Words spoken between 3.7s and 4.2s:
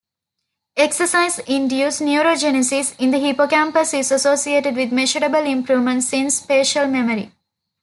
is